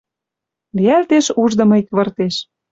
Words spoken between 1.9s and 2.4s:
выртеш.